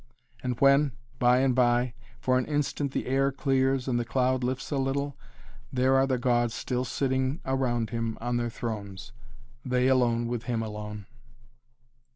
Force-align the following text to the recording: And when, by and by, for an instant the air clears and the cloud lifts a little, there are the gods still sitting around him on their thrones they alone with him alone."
And 0.41 0.59
when, 0.59 0.93
by 1.19 1.41
and 1.41 1.53
by, 1.53 1.93
for 2.19 2.39
an 2.39 2.45
instant 2.47 2.91
the 2.91 3.05
air 3.05 3.31
clears 3.31 3.87
and 3.87 3.99
the 3.99 4.03
cloud 4.03 4.43
lifts 4.43 4.71
a 4.71 4.77
little, 4.79 5.15
there 5.71 5.95
are 5.95 6.07
the 6.07 6.17
gods 6.17 6.55
still 6.55 6.85
sitting 6.85 7.39
around 7.45 7.91
him 7.91 8.17
on 8.19 8.37
their 8.37 8.49
thrones 8.49 9.11
they 9.63 9.85
alone 9.87 10.25
with 10.25 10.45
him 10.45 10.63
alone." 10.63 11.05